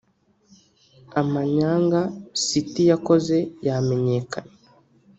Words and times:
amanyanga 1.21 1.99
Sitti 2.43 2.81
yakoze 2.91 3.37
yamenyekanye 3.65 4.55